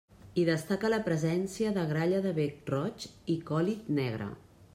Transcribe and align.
Hi 0.35 0.43
destaca 0.47 0.89
la 0.93 0.99
presència 1.09 1.75
de 1.77 1.83
gralla 1.93 2.23
de 2.25 2.33
bec 2.41 2.73
roig 2.75 3.07
i 3.37 3.41
còlit 3.53 3.95
negre. 4.01 4.33